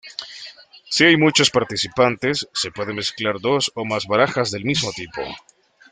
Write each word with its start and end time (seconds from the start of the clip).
Si 0.89 1.03
hay 1.03 1.15
muchos 1.15 1.51
participantes, 1.51 2.49
se 2.55 2.71
pueden 2.71 2.95
mezclar 2.95 3.37
dos 3.39 3.71
o 3.75 3.85
más 3.85 4.07
barajas 4.07 4.49
del 4.49 4.65
mismo 4.65 4.91
tipo. 4.93 5.21